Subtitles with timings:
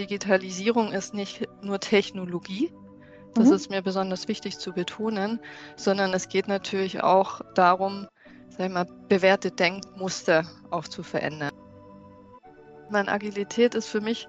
[0.00, 2.72] Digitalisierung ist nicht nur Technologie,
[3.34, 3.54] das mhm.
[3.54, 5.40] ist mir besonders wichtig zu betonen,
[5.76, 8.08] sondern es geht natürlich auch darum,
[8.48, 11.52] sag ich mal, bewährte Denkmuster auch zu verändern.
[12.90, 14.26] Meine Agilität ist für mich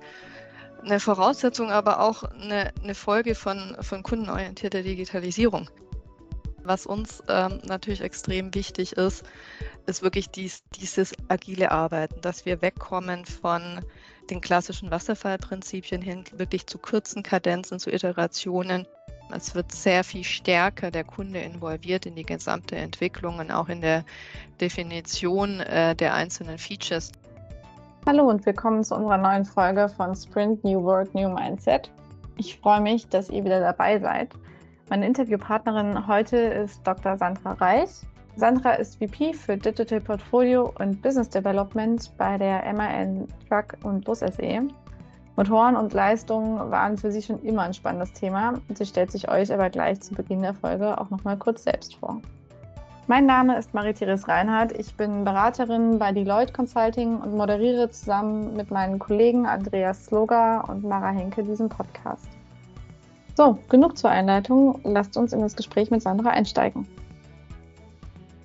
[0.83, 5.69] eine Voraussetzung, aber auch eine, eine Folge von, von kundenorientierter Digitalisierung.
[6.63, 9.23] Was uns ähm, natürlich extrem wichtig ist,
[9.87, 13.83] ist wirklich dies, dieses agile Arbeiten, dass wir wegkommen von
[14.31, 18.87] den klassischen Wasserfallprinzipien hin, wirklich zu kurzen Kadenzen, zu Iterationen.
[19.33, 23.81] Es wird sehr viel stärker der Kunde involviert in die gesamte Entwicklung und auch in
[23.81, 24.03] der
[24.59, 27.11] Definition äh, der einzelnen Features.
[28.05, 31.91] Hallo und willkommen zu unserer neuen Folge von Sprint New Work, New Mindset.
[32.37, 34.29] Ich freue mich, dass ihr wieder dabei seid.
[34.89, 37.17] Meine Interviewpartnerin heute ist Dr.
[37.17, 37.89] Sandra Reich.
[38.37, 44.19] Sandra ist VP für Digital Portfolio und Business Development bei der MAN Truck und Bus
[44.19, 44.67] SE.
[45.35, 48.53] Motoren und Leistungen waren für sie schon immer ein spannendes Thema.
[48.73, 51.95] Sie stellt sich euch aber gleich zu Beginn der Folge auch noch mal kurz selbst
[51.95, 52.21] vor.
[53.07, 54.71] Mein Name ist Marie-Therese Reinhardt.
[54.77, 60.83] Ich bin Beraterin bei Deloitte Consulting und moderiere zusammen mit meinen Kollegen Andreas Sloga und
[60.83, 62.29] Mara Henke diesen Podcast.
[63.35, 64.79] So, genug zur Einleitung.
[64.83, 66.87] Lasst uns in das Gespräch mit Sandra einsteigen.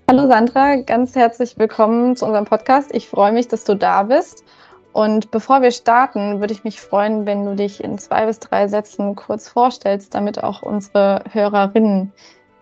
[0.09, 2.95] Hallo Sandra, ganz herzlich willkommen zu unserem Podcast.
[2.95, 4.45] Ich freue mich, dass du da bist.
[4.93, 8.69] Und bevor wir starten, würde ich mich freuen, wenn du dich in zwei bis drei
[8.69, 12.13] Sätzen kurz vorstellst, damit auch unsere Hörerinnen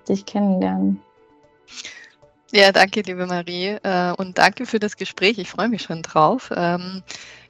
[0.09, 1.03] dich kennenlernen.
[2.51, 3.77] Ja, danke, liebe Marie.
[3.83, 5.39] Äh, und danke für das Gespräch.
[5.39, 6.51] Ich freue mich schon drauf.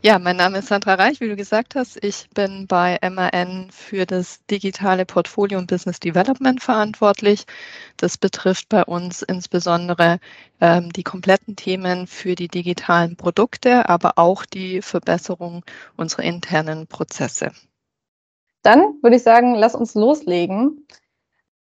[0.07, 2.05] Ja, mein Name ist Sandra Reich, wie du gesagt hast.
[2.05, 7.47] Ich bin bei MAN für das digitale Portfolio und Business Development verantwortlich.
[7.97, 10.19] Das betrifft bei uns insbesondere
[10.61, 15.65] ähm, die kompletten Themen für die digitalen Produkte, aber auch die Verbesserung
[15.97, 17.53] unserer internen Prozesse.
[18.61, 20.87] Dann würde ich sagen, lass uns loslegen.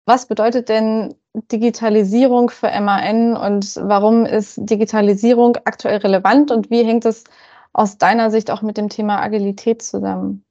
[0.07, 1.13] Was bedeutet denn
[1.51, 7.25] Digitalisierung für MAN und warum ist Digitalisierung aktuell relevant und wie hängt es
[7.73, 10.45] aus deiner Sicht auch mit dem Thema Agilität zusammen?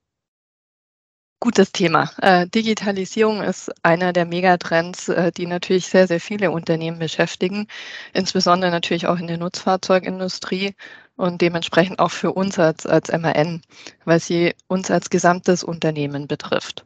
[1.41, 2.09] Gutes Thema.
[2.21, 7.67] Äh, Digitalisierung ist einer der Megatrends, äh, die natürlich sehr, sehr viele Unternehmen beschäftigen,
[8.13, 10.75] insbesondere natürlich auch in der Nutzfahrzeugindustrie
[11.17, 13.63] und dementsprechend auch für uns als, als MAN,
[14.05, 16.85] weil sie uns als gesamtes Unternehmen betrifft.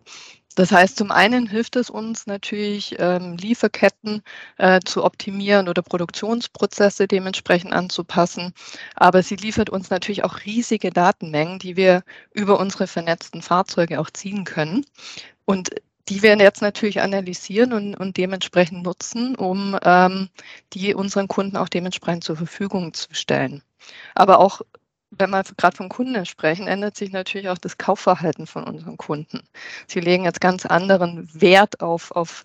[0.56, 4.22] Das heißt, zum einen hilft es uns natürlich, ähm, Lieferketten
[4.56, 8.54] äh, zu optimieren oder Produktionsprozesse dementsprechend anzupassen.
[8.94, 12.02] Aber sie liefert uns natürlich auch riesige Datenmengen, die wir
[12.32, 14.86] über unsere vernetzten Fahrzeuge auch ziehen können.
[15.44, 15.70] Und
[16.08, 20.30] die werden jetzt natürlich analysieren und, und dementsprechend nutzen, um ähm,
[20.72, 23.62] die unseren Kunden auch dementsprechend zur Verfügung zu stellen.
[24.14, 24.62] Aber auch
[25.10, 29.42] wenn wir gerade von Kunden sprechen, ändert sich natürlich auch das Kaufverhalten von unseren Kunden.
[29.86, 32.44] Sie legen jetzt ganz anderen Wert auf, auf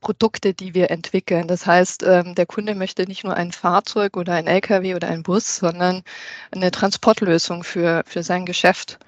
[0.00, 1.46] Produkte, die wir entwickeln.
[1.46, 5.22] Das heißt, ähm, der Kunde möchte nicht nur ein Fahrzeug oder ein LKW oder ein
[5.22, 6.02] Bus, sondern
[6.50, 8.98] eine Transportlösung für, für sein Geschäft.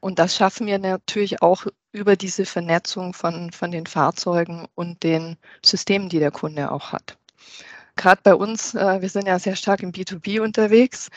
[0.00, 5.36] Und das schaffen wir natürlich auch über diese Vernetzung von, von den Fahrzeugen und den
[5.64, 7.16] Systemen, die der Kunde auch hat.
[7.96, 11.10] Gerade bei uns, äh, wir sind ja sehr stark im B2B unterwegs,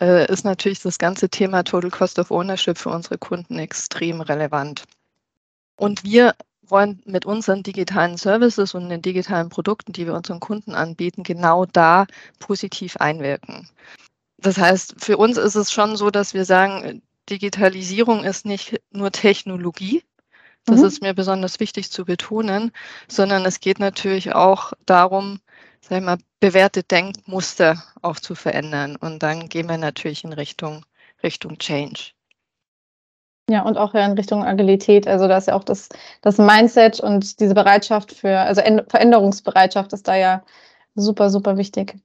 [0.00, 4.84] äh, ist natürlich das ganze Thema Total Cost of Ownership für unsere Kunden extrem relevant.
[5.76, 10.74] Und wir wollen mit unseren digitalen Services und den digitalen Produkten, die wir unseren Kunden
[10.74, 12.06] anbieten, genau da
[12.38, 13.68] positiv einwirken.
[14.38, 19.12] Das heißt, für uns ist es schon so, dass wir sagen, Digitalisierung ist nicht nur
[19.12, 20.02] Technologie,
[20.64, 20.86] das mhm.
[20.86, 22.72] ist mir besonders wichtig zu betonen,
[23.08, 25.40] sondern es geht natürlich auch darum,
[25.82, 28.96] sag ich mal, bewährte Denkmuster auch zu verändern.
[28.96, 30.84] Und dann gehen wir natürlich in Richtung,
[31.22, 32.12] Richtung Change.
[33.50, 35.06] Ja, und auch in Richtung Agilität.
[35.06, 35.88] Also da ist ja auch das,
[36.22, 40.44] das Mindset und diese Bereitschaft für, also Veränderungsbereitschaft ist da ja
[40.94, 41.96] super, super wichtig.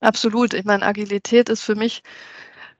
[0.00, 0.54] Absolut.
[0.54, 2.02] Ich meine, Agilität ist für mich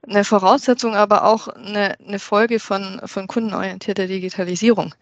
[0.07, 4.95] eine Voraussetzung, aber auch eine, eine Folge von, von kundenorientierter Digitalisierung.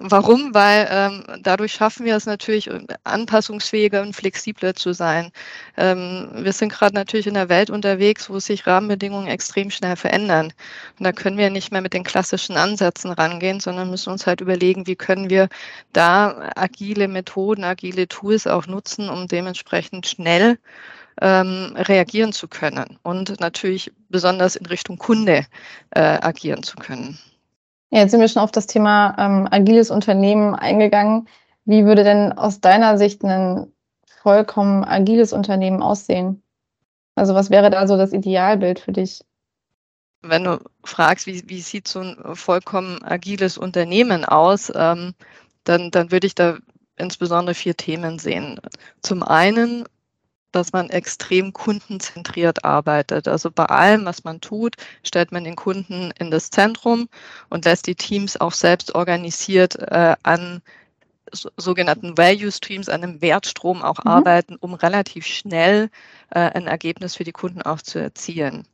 [0.00, 0.52] Warum?
[0.52, 2.68] Weil ähm, dadurch schaffen wir es natürlich,
[3.04, 5.30] anpassungsfähiger und flexibler zu sein.
[5.76, 10.52] Ähm, wir sind gerade natürlich in einer Welt unterwegs, wo sich Rahmenbedingungen extrem schnell verändern.
[10.98, 14.40] Und da können wir nicht mehr mit den klassischen Ansätzen rangehen, sondern müssen uns halt
[14.40, 15.48] überlegen, wie können wir
[15.92, 20.58] da agile Methoden, agile Tools auch nutzen, um dementsprechend schnell
[21.20, 25.46] ähm, reagieren zu können und natürlich besonders in Richtung Kunde
[25.90, 27.18] äh, agieren zu können.
[27.90, 31.28] Ja, jetzt sind wir schon auf das Thema ähm, agiles Unternehmen eingegangen.
[31.64, 33.72] Wie würde denn aus deiner Sicht ein
[34.22, 36.42] vollkommen agiles Unternehmen aussehen?
[37.14, 39.20] Also was wäre da so das Idealbild für dich?
[40.28, 45.14] wenn du fragst, wie, wie sieht so ein vollkommen agiles Unternehmen aus, ähm,
[45.64, 46.58] dann, dann würde ich da
[46.96, 48.60] insbesondere vier Themen sehen.
[49.02, 49.84] Zum einen,
[50.54, 53.28] dass man extrem kundenzentriert arbeitet.
[53.28, 57.08] Also bei allem, was man tut, stellt man den Kunden in das Zentrum
[57.50, 60.62] und lässt die Teams auch selbst organisiert äh, an
[61.56, 64.10] sogenannten Value Streams, einem Wertstrom auch mhm.
[64.10, 65.90] arbeiten, um relativ schnell
[66.30, 68.68] äh, ein Ergebnis für die Kunden auch zu erzielen.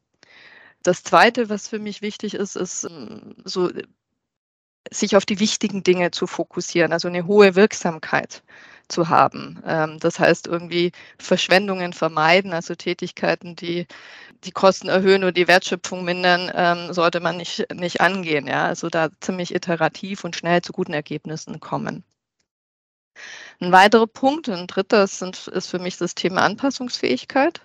[0.83, 3.71] Das Zweite, was für mich wichtig ist, ist ähm, so
[4.91, 8.43] sich auf die wichtigen Dinge zu fokussieren, also eine hohe Wirksamkeit
[8.91, 9.63] zu haben.
[9.67, 13.87] Ähm, das heißt irgendwie Verschwendungen vermeiden, also Tätigkeiten, die
[14.45, 18.47] die Kosten erhöhen oder die Wertschöpfung mindern, ähm, sollte man nicht, nicht angehen.
[18.47, 18.67] Ja?
[18.67, 22.05] Also da ziemlich iterativ und schnell zu guten Ergebnissen kommen.
[23.61, 27.61] Ein weiterer Punkt, ein dritter ist, ist für mich das Thema Anpassungsfähigkeit.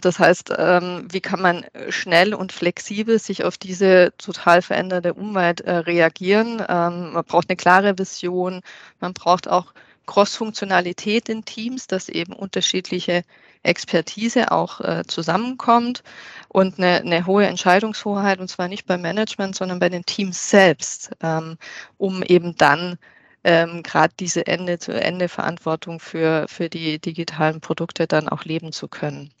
[0.00, 5.60] Das heißt, ähm, wie kann man schnell und flexibel sich auf diese total veränderte Umwelt
[5.60, 6.56] äh, reagieren?
[6.56, 8.62] Man braucht eine klare Vision,
[8.98, 9.72] man braucht auch
[10.06, 13.24] Cross-Funktionalität in Teams, dass eben unterschiedliche
[13.62, 16.02] Expertise auch äh, zusammenkommt
[16.48, 21.12] und eine, eine, hohe Entscheidungshoheit, und zwar nicht beim Management, sondern bei den Teams selbst,
[21.22, 21.56] ähm,
[21.96, 22.98] um eben dann
[23.44, 29.32] ähm, gerade diese Ende-zu-Ende-Verantwortung für, für die digitalen Produkte dann auch leben zu können.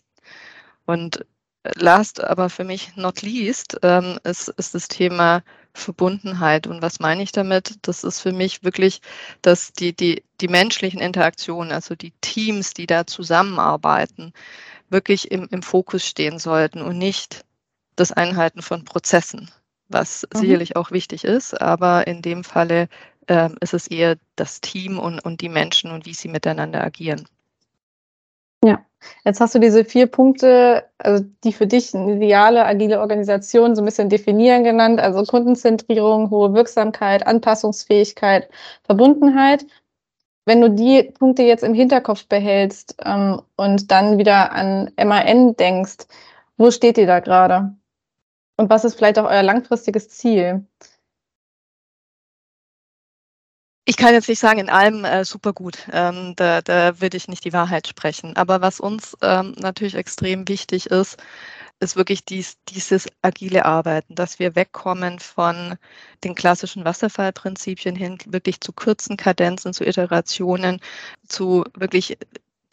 [0.86, 1.24] Und
[1.76, 5.42] last, aber für mich not least, ähm, ist, ist das Thema
[5.74, 6.66] Verbundenheit.
[6.66, 7.78] Und was meine ich damit?
[7.82, 9.00] Das ist für mich wirklich,
[9.40, 14.32] dass die, die, die menschlichen Interaktionen, also die Teams, die da zusammenarbeiten,
[14.90, 17.44] wirklich im, im Fokus stehen sollten und nicht
[17.96, 19.50] das Einhalten von Prozessen,
[19.88, 20.38] was mhm.
[20.38, 22.88] sicherlich auch wichtig ist, aber in dem Falle
[23.26, 27.26] äh, ist es eher das Team und, und die Menschen und wie sie miteinander agieren.
[28.64, 28.84] Ja,
[29.24, 33.82] jetzt hast du diese vier Punkte, also die für dich eine ideale agile Organisation so
[33.82, 38.48] ein bisschen definieren genannt, also Kundenzentrierung, hohe Wirksamkeit, Anpassungsfähigkeit,
[38.84, 39.66] Verbundenheit.
[40.44, 46.06] Wenn du die Punkte jetzt im Hinterkopf behältst ähm, und dann wieder an MAN denkst,
[46.56, 47.76] wo steht ihr da gerade?
[48.56, 50.66] Und was ist vielleicht auch euer langfristiges Ziel?
[53.84, 55.88] Ich kann jetzt nicht sagen, in allem äh, super gut.
[55.92, 58.36] Ähm, da, da würde ich nicht die Wahrheit sprechen.
[58.36, 61.20] Aber was uns ähm, natürlich extrem wichtig ist,
[61.80, 65.76] ist wirklich dies, dieses agile Arbeiten, dass wir wegkommen von
[66.22, 70.80] den klassischen Wasserfallprinzipien hin, wirklich zu kurzen Kadenzen, zu Iterationen,
[71.26, 72.18] zu wirklich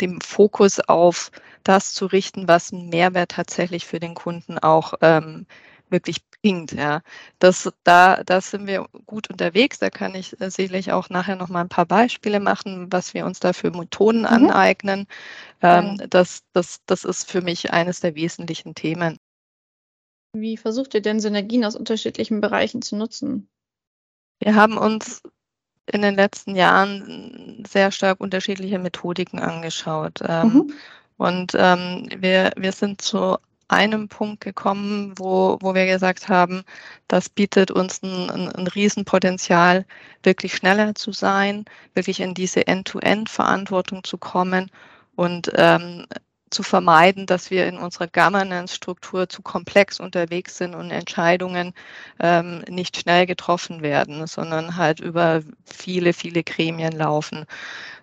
[0.01, 1.31] dem Fokus auf
[1.63, 5.47] das zu richten, was einen Mehrwert tatsächlich für den Kunden auch ähm,
[5.89, 6.71] wirklich bringt.
[6.71, 7.01] Ja.
[7.39, 9.79] Das, da, da sind wir gut unterwegs.
[9.79, 13.25] Da kann ich äh, sicherlich auch nachher noch mal ein paar Beispiele machen, was wir
[13.25, 14.25] uns da für Methoden mhm.
[14.25, 15.07] aneignen.
[15.61, 16.07] Ähm, ja.
[16.07, 19.17] das, das, das ist für mich eines der wesentlichen Themen.
[20.33, 23.49] Wie versucht ihr denn Synergien aus unterschiedlichen Bereichen zu nutzen?
[24.39, 25.21] Wir haben uns
[25.91, 30.19] in den letzten Jahren sehr stark unterschiedliche Methodiken angeschaut.
[30.27, 30.73] Ähm, mhm.
[31.17, 33.37] Und ähm, wir, wir sind zu
[33.69, 36.63] einem Punkt gekommen, wo, wo wir gesagt haben,
[37.07, 39.85] das bietet uns ein, ein, ein Riesenpotenzial,
[40.23, 44.71] wirklich schneller zu sein, wirklich in diese End-to-End-Verantwortung zu kommen
[45.15, 46.05] und ähm,
[46.49, 51.73] zu vermeiden, dass wir in unserer Governance-Struktur zu komplex unterwegs sind und Entscheidungen
[52.19, 57.45] ähm, nicht schnell getroffen werden, sondern halt über viele, viele Gremien laufen.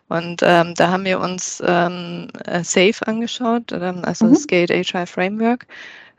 [0.08, 4.34] Und ähm, da haben wir uns ähm, äh, SAFE angeschaut, ähm, also mhm.
[4.34, 5.66] das Scaled HR Framework,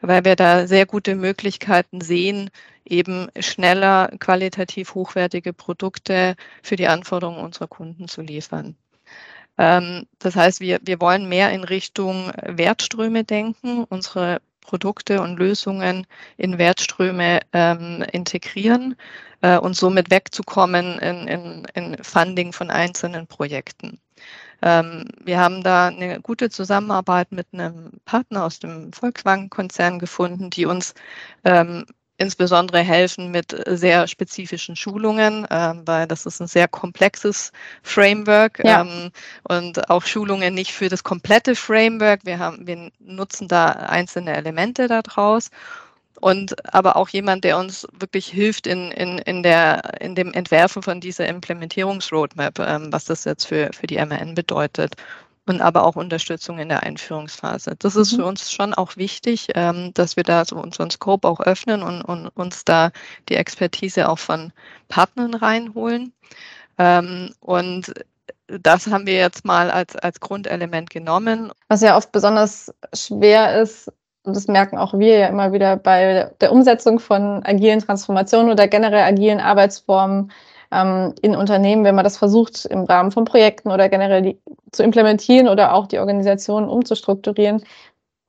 [0.01, 2.49] weil wir da sehr gute Möglichkeiten sehen,
[2.85, 8.75] eben schneller qualitativ hochwertige Produkte für die Anforderungen unserer Kunden zu liefern.
[9.57, 16.05] Ähm, das heißt, wir, wir wollen mehr in Richtung Wertströme denken, unsere Produkte und Lösungen
[16.37, 18.95] in Wertströme ähm, integrieren
[19.41, 23.99] äh, und somit wegzukommen in, in, in Funding von einzelnen Projekten.
[24.61, 30.65] Ähm, wir haben da eine gute Zusammenarbeit mit einem Partner aus dem Volkswagen-Konzern gefunden, die
[30.65, 30.93] uns
[31.43, 31.85] ähm,
[32.17, 37.51] insbesondere helfen mit sehr spezifischen Schulungen, äh, weil das ist ein sehr komplexes
[37.83, 38.81] Framework ja.
[38.81, 39.11] ähm,
[39.43, 42.21] und auch Schulungen nicht für das komplette Framework.
[42.25, 45.49] Wir haben, wir nutzen da einzelne Elemente daraus
[46.19, 50.81] und aber auch jemand, der uns wirklich hilft in, in, in, der, in dem Entwerfen
[50.81, 54.95] von dieser Implementierungsroadmap, ähm, was das jetzt für, für die MAN bedeutet
[55.49, 57.75] und aber auch Unterstützung in der Einführungsphase.
[57.79, 58.27] Das ist für mhm.
[58.27, 62.27] uns schon auch wichtig, ähm, dass wir da so unseren Scope auch öffnen und, und
[62.29, 62.91] uns da
[63.29, 64.51] die Expertise auch von
[64.87, 66.13] Partnern reinholen.
[66.77, 67.93] Ähm, und
[68.47, 71.51] das haben wir jetzt mal als, als Grundelement genommen.
[71.67, 73.91] Was ja oft besonders schwer ist,
[74.23, 78.67] und das merken auch wir ja immer wieder bei der Umsetzung von agilen Transformationen oder
[78.67, 80.31] generell agilen Arbeitsformen
[80.71, 84.83] ähm, in Unternehmen, wenn man das versucht, im Rahmen von Projekten oder generell die, zu
[84.83, 87.63] implementieren oder auch die Organisation umzustrukturieren,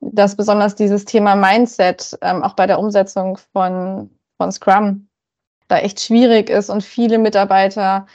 [0.00, 5.09] dass besonders dieses Thema Mindset ähm, auch bei der Umsetzung von, von Scrum
[5.68, 8.07] da echt schwierig ist und viele Mitarbeiter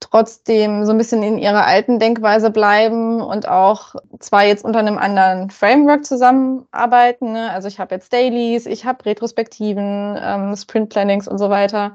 [0.00, 4.98] trotzdem so ein bisschen in ihrer alten Denkweise bleiben und auch zwar jetzt unter einem
[4.98, 7.32] anderen Framework zusammenarbeiten.
[7.32, 7.50] Ne?
[7.50, 11.94] Also ich habe jetzt Dailies, ich habe Retrospektiven, ähm, Sprint Plannings und so weiter.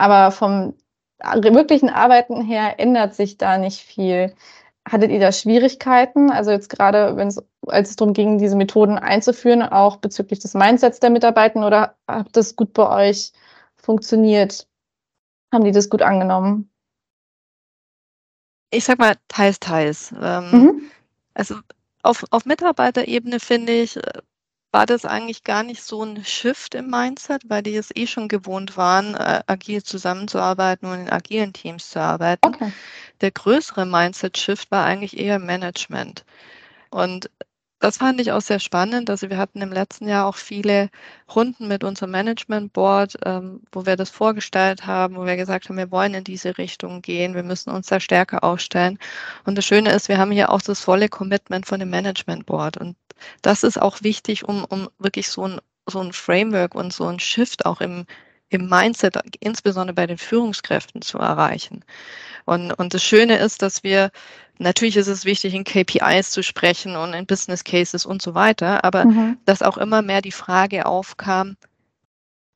[0.00, 0.72] Aber vom
[1.22, 4.34] wirklichen Arbeiten her ändert sich da nicht viel.
[4.88, 6.30] Hattet ihr da Schwierigkeiten?
[6.30, 10.54] Also jetzt gerade, wenn es, als es darum ging, diese Methoden einzuführen, auch bezüglich des
[10.54, 13.32] Mindsets der Mitarbeiter oder hat das gut bei euch
[13.76, 14.66] funktioniert?
[15.52, 16.72] Haben die das gut angenommen?
[18.70, 20.14] Ich sag mal, teils, teils.
[20.18, 20.90] Ähm, mhm.
[21.34, 21.56] Also
[22.02, 24.22] auf, auf Mitarbeiterebene finde ich, äh,
[24.72, 28.28] war das eigentlich gar nicht so ein Shift im Mindset, weil die es eh schon
[28.28, 32.46] gewohnt waren, äh, agil zusammenzuarbeiten und in agilen Teams zu arbeiten.
[32.46, 32.72] Okay.
[33.20, 36.24] Der größere Mindset-Shift war eigentlich eher Management.
[36.90, 37.30] Und
[37.80, 39.08] das fand ich auch sehr spannend.
[39.08, 40.90] Also wir hatten im letzten Jahr auch viele
[41.34, 45.78] Runden mit unserem Management Board, ähm, wo wir das vorgestellt haben, wo wir gesagt haben,
[45.78, 48.98] wir wollen in diese Richtung gehen, wir müssen uns da stärker aufstellen.
[49.44, 52.76] Und das Schöne ist, wir haben hier auch das volle Commitment von dem Management Board.
[52.76, 52.96] Und
[53.42, 57.18] das ist auch wichtig, um, um wirklich so ein, so ein Framework und so ein
[57.18, 58.06] Shift auch im,
[58.48, 61.84] im Mindset, insbesondere bei den Führungskräften zu erreichen.
[62.44, 64.10] Und, und das Schöne ist, dass wir,
[64.58, 68.84] natürlich ist es wichtig, in KPIs zu sprechen und in Business Cases und so weiter,
[68.84, 69.38] aber mhm.
[69.44, 71.56] dass auch immer mehr die Frage aufkam,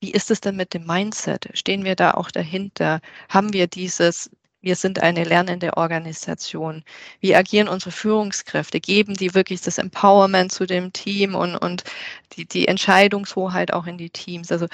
[0.01, 1.49] wie ist es denn mit dem Mindset?
[1.55, 3.01] Stehen wir da auch dahinter?
[3.31, 4.31] Haben wir dieses
[4.65, 6.85] wir sind eine lernende Organisation.
[7.21, 8.81] Wie agieren unsere Führungskräfte?
[8.81, 11.85] Geben die wirklich das Empowerment zu dem Team und, und
[12.33, 14.51] die, die Entscheidungshoheit auch in die Teams?
[14.51, 14.67] Also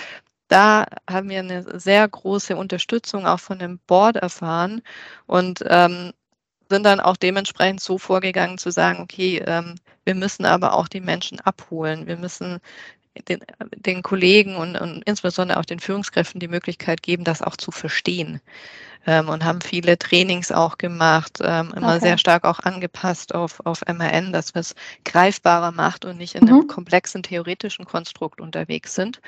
[0.48, 4.82] da haben wir eine sehr große Unterstützung auch von dem Board erfahren
[5.26, 6.12] und ähm,
[6.68, 11.00] sind dann auch dementsprechend so vorgegangen zu sagen, okay, ähm, wir müssen aber auch die
[11.00, 12.06] Menschen abholen.
[12.06, 12.60] Wir müssen
[13.28, 13.40] den,
[13.76, 18.40] den Kollegen und, und insbesondere auch den Führungskräften die Möglichkeit geben, das auch zu verstehen
[19.06, 22.00] ähm, und haben viele Trainings auch gemacht, ähm, immer okay.
[22.00, 26.50] sehr stark auch angepasst auf, auf MRN, dass es greifbarer macht und nicht in mhm.
[26.50, 29.20] einem komplexen theoretischen Konstrukt unterwegs sind.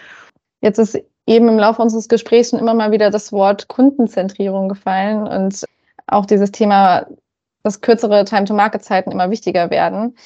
[0.61, 5.27] Jetzt ist eben im Laufe unseres Gesprächs schon immer mal wieder das Wort Kundenzentrierung gefallen
[5.27, 5.65] und
[6.07, 7.07] auch dieses Thema,
[7.63, 10.17] dass kürzere Time-to-Market-Zeiten immer wichtiger werden,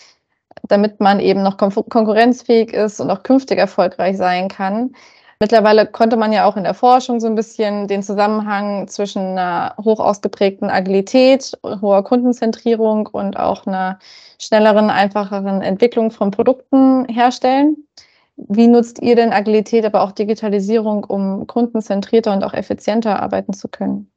[0.68, 4.94] damit man eben noch konkurrenzfähig ist und auch künftig erfolgreich sein kann.
[5.38, 9.76] Mittlerweile konnte man ja auch in der Forschung so ein bisschen den Zusammenhang zwischen einer
[9.84, 13.98] hoch ausgeprägten Agilität, hoher Kundenzentrierung und auch einer
[14.40, 17.76] schnelleren, einfacheren Entwicklung von Produkten herstellen.
[18.36, 23.68] Wie nutzt ihr denn Agilität, aber auch Digitalisierung, um kundenzentrierter und auch effizienter arbeiten zu
[23.68, 24.10] können?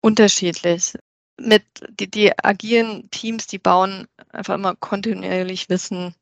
[0.00, 0.94] Unterschiedlich.
[1.40, 6.14] Mit die, die agilen Teams, die bauen einfach immer kontinuierlich Wissen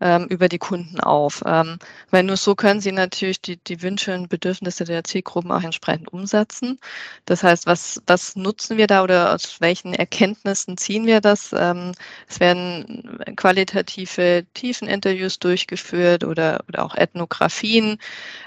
[0.00, 1.42] ähm, über die Kunden auf.
[1.46, 1.78] Ähm,
[2.10, 6.12] weil nur so können sie natürlich die, die Wünsche und Bedürfnisse der Zielgruppen auch entsprechend
[6.12, 6.78] umsetzen.
[7.24, 11.54] Das heißt, was, was nutzen wir da oder aus welchen Erkenntnissen ziehen wir das?
[11.56, 11.92] Ähm,
[12.28, 17.98] es werden qualitative Tiefeninterviews durchgeführt oder, oder auch Ethnografien.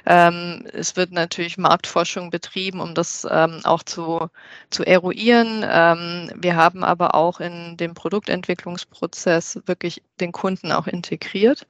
[0.06, 4.29] Ähm, es wird natürlich Marktforschung betrieben, um das ähm, auch zu,
[4.70, 5.65] zu eruieren.
[5.68, 11.67] Ähm, wir haben aber auch in dem Produktentwicklungsprozess wirklich den Kunden auch integriert integriert,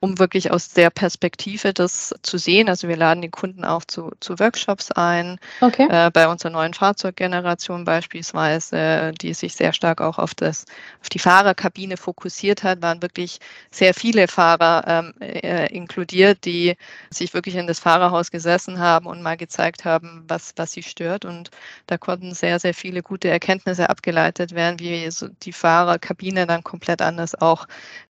[0.00, 2.68] um wirklich aus der Perspektive das zu sehen.
[2.68, 5.38] Also wir laden die Kunden auch zu, zu Workshops ein.
[5.62, 5.88] Okay.
[5.90, 10.66] Äh, bei unserer neuen Fahrzeuggeneration beispielsweise, die sich sehr stark auch auf, das,
[11.00, 13.38] auf die Fahrerkabine fokussiert hat, waren wirklich
[13.70, 16.76] sehr viele Fahrer ähm, äh, inkludiert, die
[17.10, 21.24] sich wirklich in das Fahrerhaus gesessen haben und mal gezeigt haben, was, was sie stört.
[21.24, 21.50] Und
[21.86, 27.00] da konnten sehr, sehr viele gute Erkenntnisse abgeleitet werden, wie so die Fahrerkabine dann komplett
[27.00, 27.66] anders auch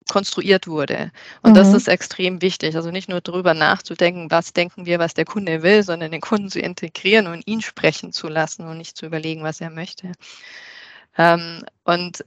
[0.10, 1.12] konstruiert wurde.
[1.42, 1.56] Und mhm.
[1.56, 2.76] das ist extrem wichtig.
[2.76, 6.50] Also nicht nur darüber nachzudenken, was denken wir, was der Kunde will, sondern den Kunden
[6.50, 10.12] zu integrieren und ihn sprechen zu lassen und nicht zu überlegen, was er möchte.
[11.18, 12.24] Ähm, und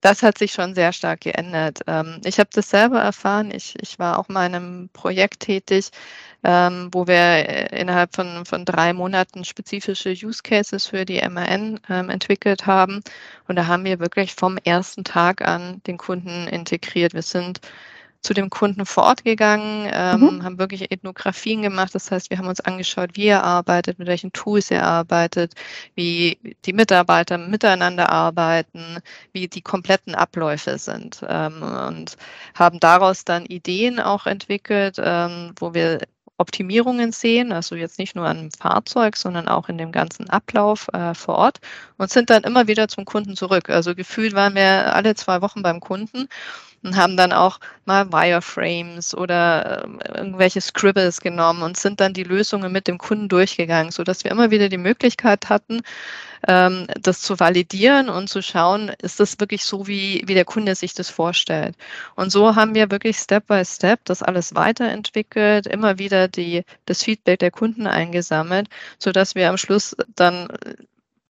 [0.00, 1.80] das hat sich schon sehr stark geändert.
[1.86, 3.50] Ähm, ich habe das selber erfahren.
[3.50, 5.90] Ich, ich war auch mal in einem Projekt tätig,
[6.42, 11.80] ähm, wo wir äh, innerhalb von, von drei Monaten spezifische Use Cases für die MAN
[11.88, 13.02] ähm, entwickelt haben.
[13.48, 17.14] Und da haben wir wirklich vom ersten Tag an den Kunden integriert.
[17.14, 17.60] Wir sind
[18.24, 20.44] zu dem Kunden vor Ort gegangen, ähm, mhm.
[20.44, 21.94] haben wirklich Ethnografien gemacht.
[21.94, 25.52] Das heißt, wir haben uns angeschaut, wie er arbeitet, mit welchen Tools er arbeitet,
[25.94, 28.98] wie die Mitarbeiter miteinander arbeiten,
[29.32, 32.16] wie die kompletten Abläufe sind ähm, und
[32.54, 36.00] haben daraus dann Ideen auch entwickelt, ähm, wo wir
[36.36, 40.88] Optimierungen sehen, also jetzt nicht nur an einem Fahrzeug, sondern auch in dem ganzen Ablauf
[40.92, 41.60] äh, vor Ort
[41.96, 43.70] und sind dann immer wieder zum Kunden zurück.
[43.70, 46.28] Also gefühlt waren wir alle zwei Wochen beim Kunden
[46.84, 52.22] und haben dann auch mal Wireframes oder äh, irgendwelche Scribbles genommen und sind dann die
[52.22, 55.80] Lösungen mit dem Kunden durchgegangen, sodass wir immer wieder die Möglichkeit hatten,
[56.46, 60.74] ähm, das zu validieren und zu schauen, ist das wirklich so, wie, wie der Kunde
[60.74, 61.74] sich das vorstellt.
[62.16, 67.02] Und so haben wir wirklich Step by Step das alles weiterentwickelt, immer wieder die, das
[67.02, 70.48] Feedback der Kunden eingesammelt, sodass wir am Schluss dann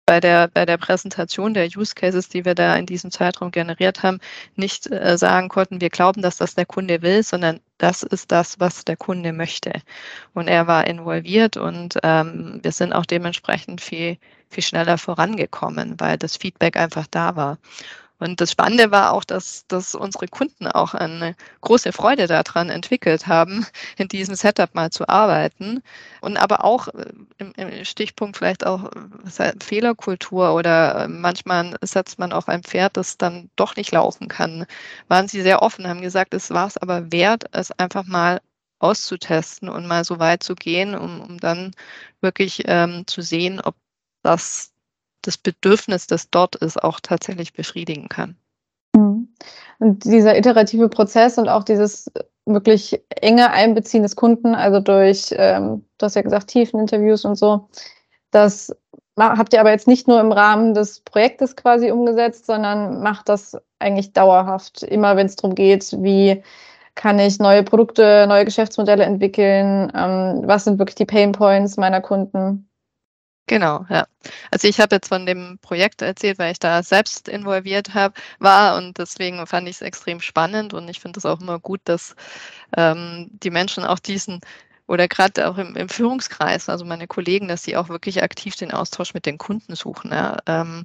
[0.06, 4.04] bei der, bei der Präsentation der Use Cases, die wir da in diesem Zeitraum generiert
[4.04, 4.20] haben,
[4.54, 8.60] nicht äh, sagen konnten, wir glauben, dass das der Kunde will, sondern das ist das,
[8.60, 9.82] was der Kunde möchte.
[10.32, 14.16] Und er war involviert und ähm, wir sind auch dementsprechend viel,
[14.48, 17.58] viel schneller vorangekommen, weil das Feedback einfach da war.
[18.18, 23.26] Und das Spannende war auch, dass, dass unsere Kunden auch eine große Freude daran entwickelt
[23.26, 23.66] haben,
[23.98, 25.82] in diesem Setup mal zu arbeiten.
[26.20, 28.90] Und aber auch äh, im, im Stichpunkt vielleicht auch
[29.60, 34.66] Fehlerkultur oder äh, manchmal setzt man auf ein Pferd, das dann doch nicht laufen kann.
[35.08, 38.40] Waren sie sehr offen, haben gesagt, es war es aber wert, es einfach mal
[38.78, 41.72] auszutesten und mal so weit zu gehen, um, um dann
[42.20, 43.74] wirklich ähm, zu sehen, ob
[44.22, 44.72] das
[45.26, 48.36] das Bedürfnis, das dort ist, auch tatsächlich befriedigen kann.
[48.94, 49.28] Mhm.
[49.78, 52.10] Und dieser iterative Prozess und auch dieses
[52.46, 57.68] wirklich enge Einbeziehen des Kunden, also durch, ähm, du hast ja gesagt, Tiefeninterviews und so,
[58.30, 58.74] das
[59.18, 63.56] habt ihr aber jetzt nicht nur im Rahmen des Projektes quasi umgesetzt, sondern macht das
[63.78, 66.42] eigentlich dauerhaft, immer wenn es darum geht, wie
[66.94, 72.00] kann ich neue Produkte, neue Geschäftsmodelle entwickeln, ähm, was sind wirklich die Pain Points meiner
[72.00, 72.68] Kunden?
[73.48, 74.06] Genau, ja.
[74.50, 78.76] Also ich habe jetzt von dem Projekt erzählt, weil ich da selbst involviert habe, war
[78.76, 82.16] und deswegen fand ich es extrem spannend und ich finde es auch immer gut, dass
[82.76, 84.40] ähm, die Menschen auch diesen
[84.86, 88.72] oder gerade auch im, im, Führungskreis, also meine Kollegen, dass sie auch wirklich aktiv den
[88.72, 90.12] Austausch mit den Kunden suchen.
[90.12, 90.38] Ja.
[90.46, 90.84] Ähm,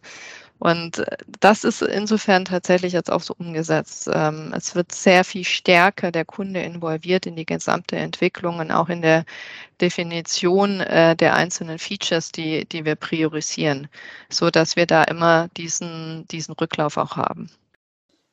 [0.61, 4.09] und äh, das ist insofern tatsächlich jetzt auch so umgesetzt.
[4.13, 8.89] Ähm, es wird sehr viel stärker der Kunde involviert in die gesamte Entwicklung und auch
[8.89, 9.25] in der
[9.81, 13.87] Definition äh, der einzelnen Features, die, die wir priorisieren,
[14.29, 17.49] so dass wir da immer diesen, diesen Rücklauf auch haben.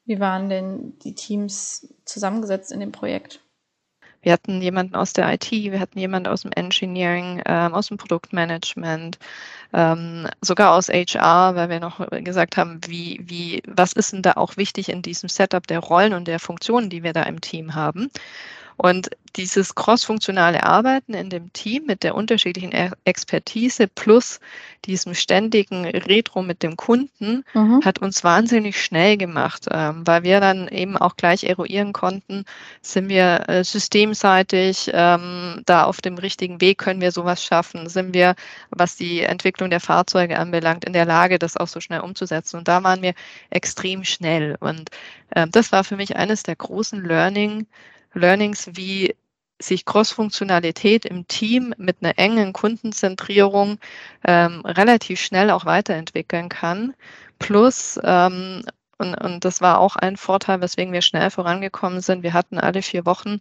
[0.05, 3.41] Wie waren denn die Teams zusammengesetzt in dem Projekt?
[4.23, 7.97] Wir hatten jemanden aus der IT, wir hatten jemanden aus dem Engineering, ähm, aus dem
[7.97, 9.19] Produktmanagement,
[9.73, 14.33] ähm, sogar aus HR, weil wir noch gesagt haben, wie, wie, was ist denn da
[14.33, 17.75] auch wichtig in diesem Setup der Rollen und der Funktionen, die wir da im Team
[17.75, 18.11] haben.
[18.79, 24.39] Und dieses crossfunktionale Arbeiten in dem Team mit der unterschiedlichen e-, Expertise plus
[24.85, 27.85] diesem ständigen Retro mit dem Kunden mhm.
[27.85, 32.45] hat uns wahnsinnig schnell gemacht, ähm, weil wir dann eben auch gleich eruieren konnten,
[32.81, 38.15] sind wir äh, systemseitig ähm, da auf dem richtigen Weg, können wir sowas schaffen, sind
[38.15, 38.37] wir,
[38.71, 42.59] was die Entwicklung der Fahrzeuge anbelangt, in der Lage, das auch so schnell umzusetzen.
[42.59, 43.15] Und da waren wir
[43.51, 44.57] extrem schnell.
[44.61, 44.91] Und
[45.31, 47.67] äh, das war für mich eines der großen Learning,
[48.15, 49.15] Learnings, wie
[49.61, 53.79] sich Cross-Funktionalität im Team mit einer engen Kundenzentrierung
[54.25, 56.95] ähm, relativ schnell auch weiterentwickeln kann.
[57.39, 58.65] Plus, ähm,
[58.99, 62.23] und, und das war auch ein Vorteil, weswegen wir schnell vorangekommen sind.
[62.23, 63.41] Wir hatten alle vier Wochen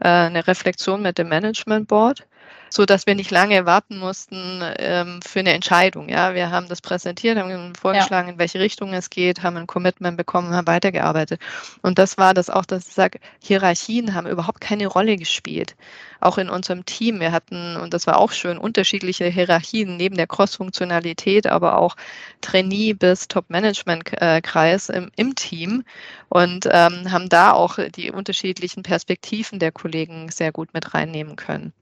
[0.00, 2.26] äh, eine Reflexion mit dem Management Board
[2.70, 6.08] so dass wir nicht lange warten mussten ähm, für eine Entscheidung.
[6.08, 8.32] Ja, wir haben das präsentiert, haben vorgeschlagen, ja.
[8.34, 11.40] in welche Richtung es geht, haben ein Commitment bekommen, haben weitergearbeitet.
[11.82, 15.76] Und das war das auch, dass ich sage, Hierarchien haben überhaupt keine Rolle gespielt.
[16.20, 17.20] Auch in unserem Team.
[17.20, 21.96] Wir hatten, und das war auch schön, unterschiedliche Hierarchien neben der Cross-Funktionalität, aber auch
[22.40, 25.84] Trainee bis Top-Management-Kreis im, im, Team
[26.28, 31.72] und ähm, haben da auch die unterschiedlichen Perspektiven der Kollegen sehr gut mit reinnehmen können.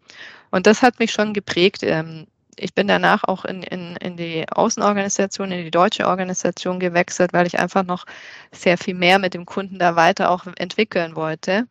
[0.51, 1.83] Und das hat mich schon geprägt.
[1.83, 2.27] Ähm,
[2.59, 7.47] ich bin danach auch in, in, in die Außenorganisation, in die deutsche Organisation gewechselt, weil
[7.47, 8.07] ich einfach noch
[8.51, 11.67] sehr viel mehr mit dem Kunden da weiter auch entwickeln wollte.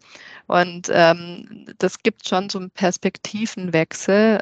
[0.48, 4.42] Und ähm, das gibt schon so einen Perspektivenwechsel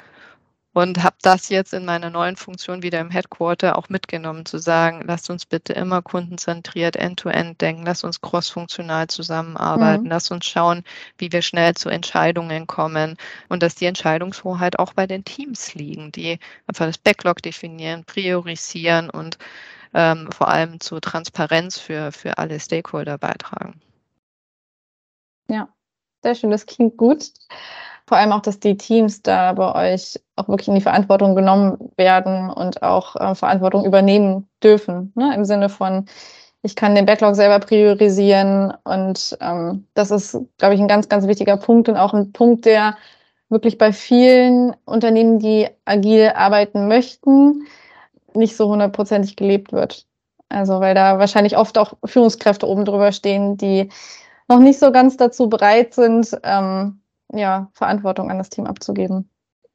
[0.74, 5.04] und habe das jetzt in meiner neuen Funktion wieder im Headquarter auch mitgenommen, zu sagen,
[5.06, 10.10] lasst uns bitte immer kundenzentriert end-to-end denken, lasst uns crossfunktional zusammenarbeiten, mhm.
[10.10, 10.84] lasst uns schauen,
[11.18, 13.18] wie wir schnell zu Entscheidungen kommen
[13.50, 19.12] und dass die Entscheidungshoheit auch bei den Teams liegen, die einfach das Backlog definieren, priorisieren
[19.12, 19.38] und
[19.94, 23.80] ähm, vor allem zu Transparenz für, für alle Stakeholder beitragen.
[25.48, 25.70] Ja,
[26.24, 27.32] sehr schön, das klingt gut.
[28.08, 31.92] Vor allem auch, dass die Teams da bei euch auch wirklich in die Verantwortung genommen
[31.98, 35.12] werden und auch äh, Verantwortung übernehmen dürfen.
[35.16, 35.34] Ne?
[35.36, 36.06] Im Sinne von,
[36.62, 41.28] ich kann den Backlog selber priorisieren und ähm, das ist, glaube ich, ein ganz, ganz
[41.28, 42.96] wichtiger Punkt und auch ein Punkt, der
[43.50, 47.68] wirklich bei vielen Unternehmen, die agil arbeiten möchten,
[48.34, 50.08] nicht so hundertprozentig gelebt wird.
[50.50, 53.90] Also weil da wahrscheinlich oft auch Führungskräfte oben drüber stehen, die
[54.48, 59.30] noch nicht so ganz dazu bereit sind, ähm, ja, Verantwortung an das Team abzugeben.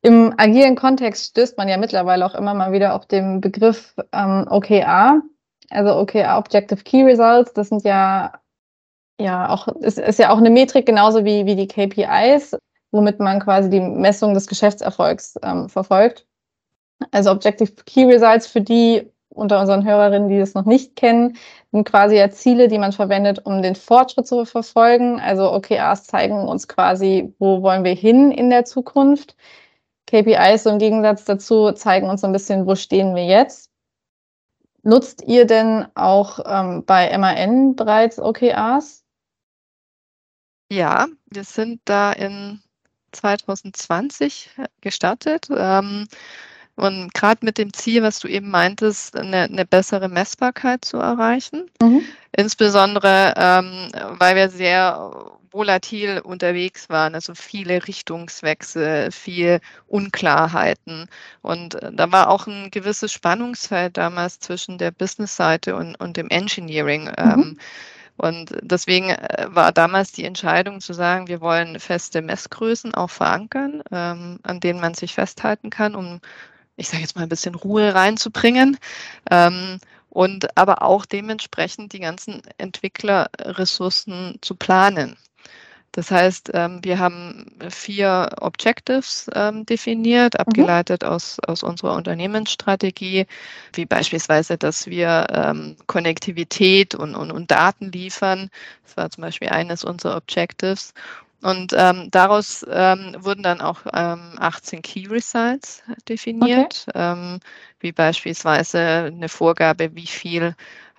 [0.09, 4.47] Im agilen Kontext stößt man ja mittlerweile auch immer mal wieder auf den Begriff ähm,
[4.49, 5.21] OKR,
[5.69, 7.53] also OKR Objective Key Results.
[7.53, 8.33] Das sind ja
[9.21, 12.57] ja auch ist, ist ja auch eine Metrik genauso wie wie die KPIs,
[12.91, 16.27] womit man quasi die Messung des Geschäftserfolgs ähm, verfolgt.
[17.11, 21.37] Also Objective Key Results für die unter unseren Hörerinnen, die das noch nicht kennen,
[21.71, 25.21] sind quasi ja Ziele, die man verwendet, um den Fortschritt zu verfolgen.
[25.21, 29.37] Also OKRs zeigen uns quasi, wo wollen wir hin in der Zukunft.
[30.09, 33.71] KPIs im Gegensatz dazu zeigen uns ein bisschen, wo stehen wir jetzt.
[34.83, 39.05] Nutzt ihr denn auch ähm, bei MAN bereits OKRs?
[40.71, 42.63] Ja, wir sind da in
[43.13, 45.49] 2020 gestartet.
[45.55, 46.09] Ähm,
[46.79, 51.69] und gerade mit dem Ziel, was du eben meintest, eine, eine bessere Messbarkeit zu erreichen.
[51.83, 52.03] Mhm.
[52.37, 55.11] Insbesondere, ähm, weil wir sehr
[55.51, 61.09] volatil unterwegs waren, also viele Richtungswechsel, viel Unklarheiten.
[61.43, 66.29] Und äh, da war auch ein gewisses Spannungsfeld damals zwischen der Business-Seite und, und dem
[66.29, 67.07] Engineering.
[67.07, 67.15] Mhm.
[67.17, 67.59] Ähm,
[68.19, 73.83] und deswegen äh, war damals die Entscheidung zu sagen, wir wollen feste Messgrößen auch verankern,
[73.91, 76.21] ähm, an denen man sich festhalten kann, um
[76.79, 78.79] ich sage jetzt mal ein bisschen Ruhe reinzubringen.
[79.31, 79.79] Ähm,
[80.11, 85.17] und aber auch dementsprechend die ganzen Entwicklerressourcen zu planen.
[85.93, 90.41] Das heißt, ähm, wir haben vier Objectives ähm, definiert, mhm.
[90.41, 91.09] abgeleitet mhm.
[91.09, 93.27] aus, aus unserer Unternehmensstrategie,
[93.73, 98.51] wie beispielsweise, dass wir ähm, Konnektivität und, und, und Daten liefern.
[98.85, 100.95] Das war zum Beispiel eines unserer Objectives.
[101.41, 106.99] Und ähm, daraus ähm, wurden dann auch ähm, 18 Key Results definiert, okay.
[106.99, 107.41] Ähm,
[107.79, 110.57] wie beispielsweise eine Vorgabe, wie viel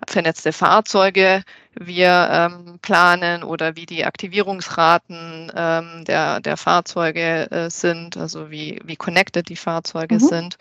[0.07, 1.43] vernetzte Fahrzeuge
[1.75, 8.79] wir ähm, planen oder wie die Aktivierungsraten ähm, der, der Fahrzeuge äh, sind, also wie,
[8.85, 10.19] wie connected die Fahrzeuge mhm.
[10.19, 10.57] sind.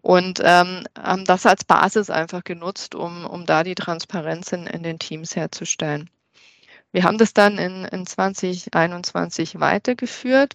[0.00, 4.84] Und ähm, haben das als Basis einfach genutzt, um, um da die Transparenz in, in
[4.84, 6.08] den Teams herzustellen.
[6.92, 10.54] Wir haben das dann in, in 2021 weitergeführt.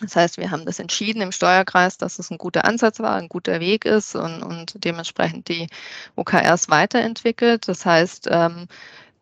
[0.00, 3.30] Das heißt, wir haben das entschieden im Steuerkreis, dass es ein guter Ansatz war, ein
[3.30, 5.68] guter Weg ist und, und dementsprechend die
[6.16, 7.66] OKRs weiterentwickelt.
[7.66, 8.66] Das heißt, ähm,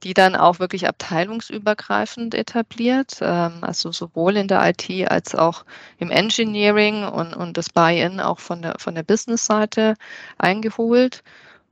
[0.02, 5.64] die dann auch wirklich abteilungsübergreifend etabliert, ähm, also sowohl in der IT als auch
[5.98, 9.94] im Engineering und, und das Buy-in auch von der, von der Business-Seite
[10.38, 11.22] eingeholt.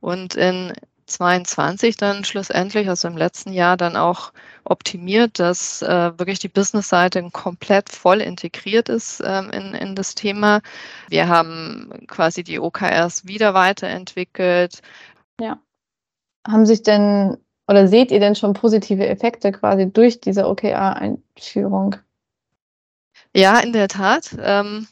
[0.01, 0.73] Und in
[1.07, 4.33] 22 dann schlussendlich, also im letzten Jahr dann auch
[4.65, 10.61] optimiert, dass äh, wirklich die Business-Seite komplett voll integriert ist ähm, in, in das Thema.
[11.09, 14.81] Wir haben quasi die OKRs wieder weiterentwickelt.
[15.41, 15.59] Ja.
[16.47, 17.39] Haben sich denn
[17.69, 21.97] oder seht ihr denn schon positive Effekte quasi durch diese OKR-Einführung?
[23.35, 24.37] Ja, in der Tat.
[24.39, 24.87] Ähm,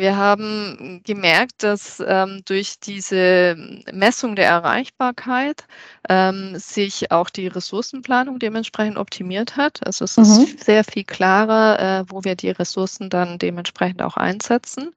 [0.00, 3.54] wir haben gemerkt, dass ähm, durch diese
[3.92, 5.64] Messung der Erreichbarkeit
[6.08, 9.86] ähm, sich auch die Ressourcenplanung dementsprechend optimiert hat.
[9.86, 10.22] Also es mhm.
[10.22, 14.94] ist sehr viel klarer, äh, wo wir die Ressourcen dann dementsprechend auch einsetzen.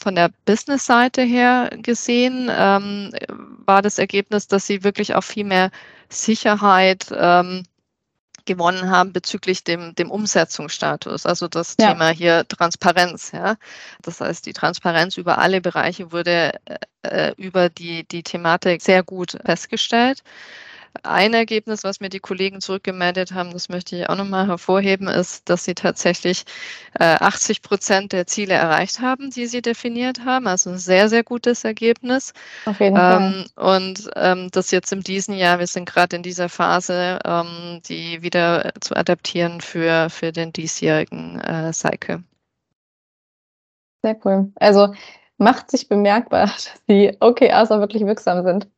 [0.00, 3.12] Von der Business-Seite her gesehen ähm,
[3.64, 5.70] war das Ergebnis, dass sie wirklich auch viel mehr
[6.08, 7.62] Sicherheit ähm,
[8.46, 11.92] gewonnen haben bezüglich dem, dem Umsetzungsstatus, also das ja.
[11.92, 13.32] Thema hier Transparenz.
[13.32, 13.56] Ja.
[14.02, 16.52] Das heißt, die Transparenz über alle Bereiche wurde
[17.02, 20.22] äh, über die, die Thematik sehr gut festgestellt.
[21.02, 25.48] Ein Ergebnis, was mir die Kollegen zurückgemeldet haben, das möchte ich auch nochmal hervorheben, ist,
[25.48, 26.44] dass sie tatsächlich
[26.98, 30.46] äh, 80 Prozent der Ziele erreicht haben, die sie definiert haben.
[30.46, 32.32] Also ein sehr, sehr gutes Ergebnis.
[32.64, 33.78] Auf jeden ähm, Fall.
[33.78, 38.22] Und ähm, das jetzt in diesem Jahr, wir sind gerade in dieser Phase, ähm, die
[38.22, 42.22] wieder zu adaptieren für, für den diesjährigen äh, Cycle.
[44.02, 44.52] Sehr cool.
[44.56, 44.94] Also
[45.38, 48.68] macht sich bemerkbar, dass die OKRs auch wirklich wirksam sind.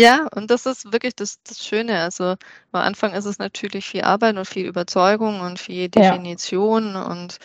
[0.00, 2.00] Ja, und das ist wirklich das, das Schöne.
[2.00, 2.36] Also
[2.72, 7.02] am Anfang ist es natürlich viel Arbeit und viel Überzeugung und viel Definition ja.
[7.02, 7.38] und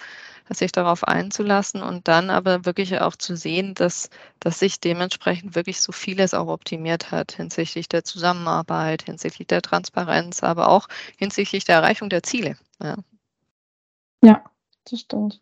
[0.50, 5.82] sich darauf einzulassen und dann aber wirklich auch zu sehen, dass, dass sich dementsprechend wirklich
[5.82, 10.88] so vieles auch optimiert hat hinsichtlich der Zusammenarbeit, hinsichtlich der Transparenz, aber auch
[11.18, 12.58] hinsichtlich der Erreichung der Ziele.
[12.82, 12.96] Ja.
[14.24, 14.44] Ja,
[14.90, 15.42] das stimmt.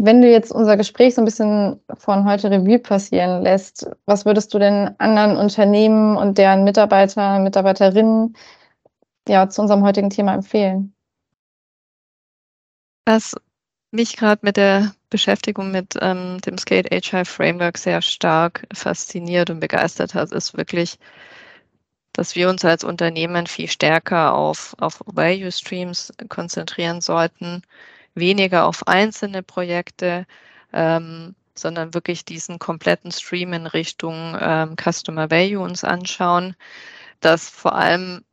[0.00, 4.52] Wenn du jetzt unser Gespräch so ein bisschen von heute Revue passieren lässt, was würdest
[4.52, 8.36] du denn anderen Unternehmen und deren Mitarbeiter, Mitarbeiterinnen
[9.28, 10.94] ja zu unserem heutigen Thema empfehlen?
[13.06, 13.34] Was
[13.92, 19.60] mich gerade mit der Beschäftigung mit ähm, dem Skate Agile Framework sehr stark fasziniert und
[19.60, 20.98] begeistert hat, ist wirklich,
[22.12, 27.62] dass wir uns als Unternehmen viel stärker auf, auf Value Streams konzentrieren sollten,
[28.14, 30.26] weniger auf einzelne Projekte,
[30.72, 36.56] ähm, sondern wirklich diesen kompletten Stream in Richtung ähm, Customer Value uns anschauen,
[37.20, 38.24] dass vor allem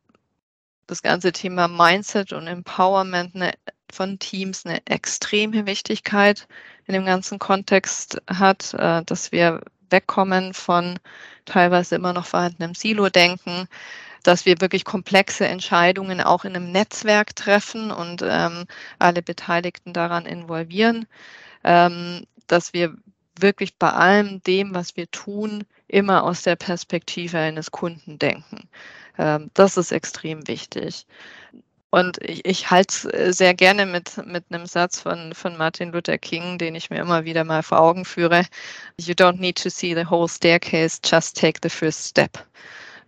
[0.86, 3.52] das ganze Thema Mindset und Empowerment eine,
[3.90, 6.48] von Teams eine extreme Wichtigkeit
[6.86, 10.98] in dem ganzen Kontext hat, äh, dass wir wegkommen von
[11.44, 13.68] teilweise immer noch vorhandenem Silo-Denken,
[14.22, 18.64] dass wir wirklich komplexe Entscheidungen auch in einem Netzwerk treffen und ähm,
[18.98, 21.06] alle Beteiligten daran involvieren,
[21.64, 22.94] ähm, dass wir
[23.38, 28.68] wirklich bei allem dem, was wir tun, immer aus der Perspektive eines Kunden denken.
[29.18, 31.06] Ähm, das ist extrem wichtig.
[31.90, 35.92] Und ich, ich halte es äh, sehr gerne mit, mit einem Satz von, von Martin
[35.92, 38.46] Luther King, den ich mir immer wieder mal vor Augen führe.
[38.98, 42.38] You don't need to see the whole staircase, just take the first step.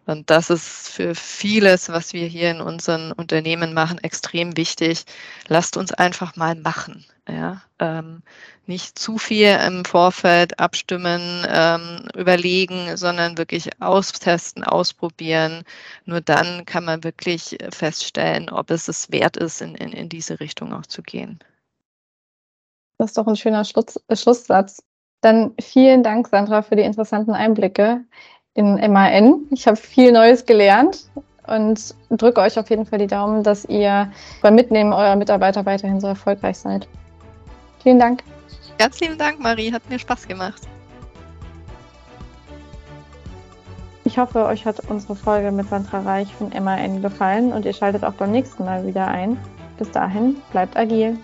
[0.07, 5.05] Und das ist für vieles, was wir hier in unseren Unternehmen machen, extrem wichtig.
[5.49, 7.05] Lasst uns einfach mal machen.
[7.29, 7.63] Ja?
[7.79, 8.23] Ähm,
[8.67, 15.65] nicht zu viel im Vorfeld abstimmen, ähm, überlegen, sondern wirklich austesten, ausprobieren.
[16.05, 20.41] Nur dann kann man wirklich feststellen, ob es es wert ist, in, in, in diese
[20.41, 21.39] Richtung auch zu gehen.
[22.99, 24.83] Das ist doch ein schöner Schluss, äh, Schlusssatz.
[25.21, 28.05] Dann vielen Dank, Sandra, für die interessanten Einblicke
[28.55, 29.47] in MAN.
[29.51, 31.11] Ich habe viel Neues gelernt
[31.47, 36.01] und drücke euch auf jeden Fall die Daumen, dass ihr beim Mitnehmen eurer Mitarbeiter weiterhin
[36.01, 36.89] so erfolgreich seid.
[37.83, 38.23] Vielen Dank.
[38.79, 39.73] Ganz lieben Dank, Marie.
[39.73, 40.63] Hat mir Spaß gemacht.
[44.05, 48.05] Ich hoffe, euch hat unsere Folge mit Sandra Reich von MAN gefallen und ihr schaltet
[48.05, 49.39] auch beim nächsten Mal wieder ein.
[49.79, 51.19] Bis dahin, bleibt agil.